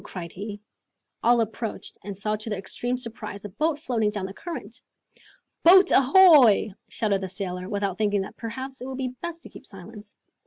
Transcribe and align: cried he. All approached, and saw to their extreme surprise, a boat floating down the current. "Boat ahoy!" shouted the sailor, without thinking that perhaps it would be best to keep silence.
cried 0.03 0.31
he. 0.31 0.59
All 1.21 1.41
approached, 1.41 1.95
and 2.03 2.17
saw 2.17 2.35
to 2.35 2.49
their 2.49 2.57
extreme 2.57 2.97
surprise, 2.97 3.45
a 3.45 3.49
boat 3.49 3.77
floating 3.77 4.09
down 4.09 4.25
the 4.25 4.33
current. 4.33 4.81
"Boat 5.61 5.91
ahoy!" 5.91 6.71
shouted 6.89 7.21
the 7.21 7.29
sailor, 7.29 7.69
without 7.69 7.99
thinking 7.99 8.21
that 8.21 8.35
perhaps 8.35 8.81
it 8.81 8.87
would 8.87 8.97
be 8.97 9.13
best 9.21 9.43
to 9.43 9.49
keep 9.49 9.67
silence. 9.67 10.17